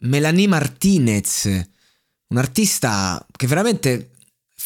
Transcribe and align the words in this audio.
Melanie 0.00 0.46
Martinez, 0.46 1.48
un'artista 2.28 3.24
che 3.30 3.46
veramente 3.46 4.10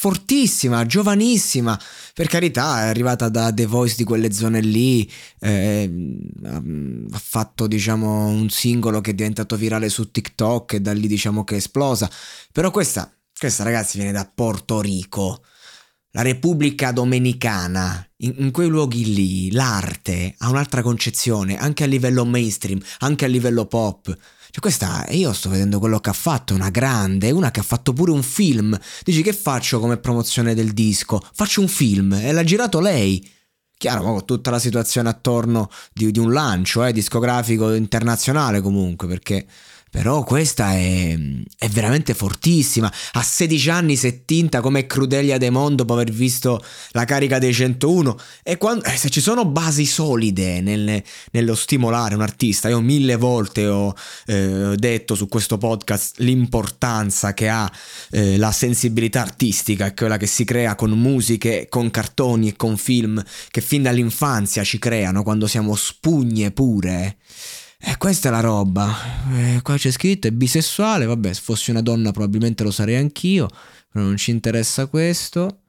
fortissima, 0.03 0.84
giovanissima, 0.84 1.79
per 2.12 2.27
carità 2.27 2.83
è 2.84 2.89
arrivata 2.89 3.29
da 3.29 3.53
The 3.53 3.67
Voice 3.67 3.95
di 3.97 4.03
quelle 4.03 4.33
zone 4.33 4.61
lì, 4.61 5.09
eh, 5.39 6.29
ha 6.43 7.19
fatto 7.19 7.69
diciamo 7.69 8.27
un 8.27 8.51
singolo 8.51 9.01
che 9.01 9.12
è 9.12 9.15
diventato 9.15 9.55
virale 9.55 9.89
su 9.89 10.11
TikTok 10.11 10.73
e 10.73 10.81
da 10.81 10.93
lì 10.93 11.06
diciamo 11.06 11.45
che 11.45 11.55
è 11.55 11.59
esplosa, 11.59 12.11
però 12.51 12.73
questa, 12.73 13.15
questa 13.39 13.62
ragazzi 13.62 13.99
viene 13.99 14.12
da 14.12 14.28
Porto 14.34 14.81
Rico, 14.81 15.45
la 16.15 16.23
Repubblica 16.23 16.93
Dominicana, 16.93 18.07
in, 18.19 18.35
in, 18.37 18.51
quei 18.51 18.69
luoghi 18.69 19.15
lì 19.15 19.51
l'arte 19.51 20.35
ha 20.39 20.51
un'altra 20.51 20.83
concezione, 20.83 21.57
anche 21.57 21.85
a 21.85 21.87
livello 21.87 22.25
mainstream, 22.27 22.79
anche 22.99 23.25
a 23.25 23.29
livello 23.29 23.65
pop. 23.65 24.05
Cioè 24.05 24.61
questa, 24.61 25.07
io 25.09 25.33
sto 25.33 25.49
vedendo 25.49 25.79
quello 25.79 26.01
che 26.01 26.11
ha 26.11 26.15
fatto, 26.15 26.55
una 26.55 26.69
grande, 26.69 27.31
una 27.31 27.51
che 27.51 27.61
ha 27.61 27.63
fatto 27.63 27.95
pure 27.95 28.11
un 28.11 28.23
film. 28.23 28.79
Dici 29.03 29.23
che 29.23 29.33
faccio 29.33 29.81
come 29.81 29.97
promozione 29.97 30.55
del 30.55 30.73
disco? 30.73 31.23
Faccio 31.33 31.63
un 31.63 31.69
film 31.69 32.13
e 32.13 32.31
l'ha 32.33 32.45
girato 32.45 32.79
lei. 32.79 33.27
Chiaro, 33.79 34.03
con 34.03 34.25
tutta 34.27 34.51
la 34.51 34.59
situazione 34.59 35.09
attorno 35.09 35.71
di, 35.93 36.11
di 36.11 36.19
un 36.19 36.31
lancio 36.31 36.85
eh, 36.85 36.93
discografico 36.93 37.73
internazionale 37.73 38.61
comunque, 38.61 39.09
perché 39.09 39.47
però 39.93 40.25
questa 40.25 40.73
è, 40.73 41.19
è, 41.59 41.69
veramente 41.69 42.15
fortissima. 42.15 42.91
A 43.12 43.23
16 43.23 43.69
anni 43.69 43.97
si 43.97 44.07
è 44.07 44.25
tinta 44.25 44.62
come 44.62 44.87
Crudelia 44.87 45.37
De 45.37 45.51
Mondo 45.51 45.83
dopo 45.83 45.93
aver 45.93 46.11
visto 46.11 46.65
la 46.93 47.05
carica 47.05 47.39
dei 47.39 47.53
101. 47.53 48.19
E 48.43 48.57
quando, 48.57 48.84
eh, 48.84 48.97
se 48.97 49.11
ci 49.11 49.21
sono 49.21 49.45
basi 49.45 49.84
solide 49.84 50.62
nel, 50.62 51.03
nello 51.33 51.55
stimolare 51.55 52.15
un 52.15 52.23
artista, 52.23 52.71
io 52.71 52.81
mille 52.81 53.17
volte 53.17 53.67
ho 53.67 53.95
eh, 54.25 54.73
detto 54.77 55.15
su 55.15 55.29
questo 55.29 55.59
podcast 55.59 56.21
l'importanza 56.21 57.34
che 57.34 57.51
ha 57.51 57.71
eh, 58.12 58.39
la 58.39 58.51
sensibilità 58.51 59.21
artistica, 59.21 59.93
quella 59.93 60.16
che 60.16 60.27
si 60.27 60.45
crea 60.45 60.75
con 60.75 60.93
musiche, 60.93 61.66
con 61.69 61.91
cartoni 61.91 62.49
e 62.49 62.56
con 62.56 62.78
film 62.78 63.22
che 63.50 63.61
fin 63.61 63.83
dall'infanzia 63.83 64.65
ci 64.65 64.78
creano 64.78 65.22
quando 65.22 65.47
siamo 65.47 65.77
spugne 65.77 66.50
pure. 66.50 67.19
E 67.84 67.97
questa 67.97 68.28
è 68.28 68.31
la 68.31 68.41
roba. 68.41 68.94
Eh, 69.34 69.60
qua 69.62 69.76
c'è 69.76 69.91
scritto 69.91 70.28
è 70.28 70.31
bisessuale. 70.31 71.04
Vabbè, 71.04 71.32
se 71.32 71.41
fossi 71.43 71.70
una 71.70 71.82
donna 71.82 72.12
probabilmente 72.12 72.62
lo 72.62 72.70
sarei 72.70 72.94
anch'io. 72.94 73.48
Però 73.91 74.04
non 74.04 74.16
ci 74.16 74.31
interessa 74.31 74.87
questo. 74.87 75.62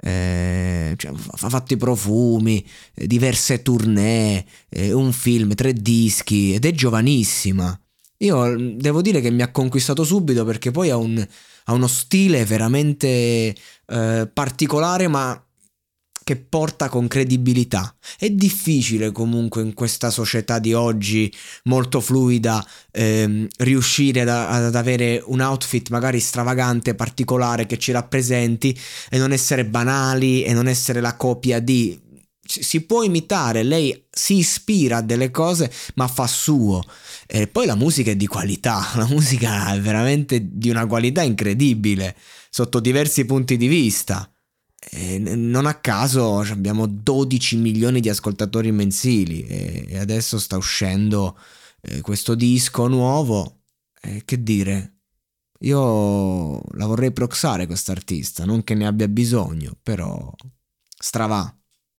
Eh, 0.00 0.94
cioè, 0.96 1.12
ha 1.12 1.48
fatto 1.48 1.74
i 1.74 1.76
profumi, 1.76 2.66
eh, 2.94 3.06
diverse 3.06 3.62
tournée, 3.62 4.44
eh, 4.70 4.92
un 4.92 5.12
film, 5.12 5.54
tre 5.54 5.74
dischi 5.74 6.54
ed 6.54 6.64
è 6.64 6.72
giovanissima. 6.72 7.78
Io 8.18 8.44
mm, 8.46 8.78
devo 8.78 9.02
dire 9.02 9.20
che 9.20 9.30
mi 9.30 9.42
ha 9.42 9.50
conquistato 9.50 10.04
subito 10.04 10.44
perché 10.44 10.70
poi 10.70 10.90
ha, 10.90 10.96
un, 10.96 11.24
ha 11.64 11.72
uno 11.72 11.86
stile 11.86 12.44
veramente 12.46 13.54
eh, 13.86 14.30
particolare, 14.32 15.06
ma 15.06 15.40
che 16.24 16.36
porta 16.36 16.88
con 16.88 17.08
credibilità. 17.08 17.94
È 18.18 18.30
difficile 18.30 19.12
comunque 19.12 19.62
in 19.62 19.74
questa 19.74 20.10
società 20.10 20.58
di 20.58 20.72
oggi 20.72 21.32
molto 21.64 22.00
fluida 22.00 22.64
ehm, 22.90 23.46
riuscire 23.58 24.22
ad, 24.22 24.28
ad, 24.28 24.74
avere 24.74 25.22
un 25.26 25.40
outfit 25.40 25.90
magari 25.90 26.20
stravagante, 26.20 26.94
particolare 26.94 27.66
che 27.66 27.78
ci 27.78 27.92
rappresenti 27.92 28.78
e 29.10 29.18
non 29.18 29.32
essere 29.32 29.64
banali 29.64 30.42
e 30.42 30.52
non 30.52 30.68
essere 30.68 31.00
la 31.00 31.16
copia 31.16 31.60
di... 31.60 31.98
Si 32.44 32.82
può 32.82 33.02
imitare, 33.02 33.62
lei 33.62 34.06
si 34.10 34.38
ispira 34.38 34.98
a 34.98 35.02
delle 35.02 35.30
cose 35.30 35.72
ma 35.94 36.08
fa 36.08 36.26
suo. 36.26 36.82
E 37.26 37.46
poi 37.46 37.66
la 37.66 37.76
musica 37.76 38.10
è 38.10 38.16
di 38.16 38.26
qualità, 38.26 38.90
la 38.96 39.06
musica 39.06 39.72
è 39.74 39.80
veramente 39.80 40.40
di 40.42 40.68
una 40.68 40.86
qualità 40.86 41.22
incredibile 41.22 42.16
sotto 42.50 42.80
diversi 42.80 43.24
punti 43.24 43.56
di 43.56 43.68
vista. 43.68 44.30
E 44.90 45.18
non 45.18 45.66
a 45.66 45.74
caso 45.74 46.40
abbiamo 46.40 46.86
12 46.86 47.56
milioni 47.56 48.00
di 48.00 48.08
ascoltatori 48.08 48.72
mensili 48.72 49.42
e 49.46 49.98
adesso 49.98 50.38
sta 50.38 50.56
uscendo 50.56 51.38
eh, 51.82 52.00
questo 52.00 52.34
disco 52.34 52.88
nuovo. 52.88 53.62
Eh, 54.00 54.22
che 54.24 54.42
dire? 54.42 54.96
Io 55.60 56.60
la 56.76 56.86
vorrei 56.86 57.12
proxare 57.12 57.66
quest'artista, 57.66 58.44
non 58.44 58.64
che 58.64 58.74
ne 58.74 58.86
abbia 58.86 59.08
bisogno, 59.08 59.76
però 59.80 60.32
stravà. 60.98 61.56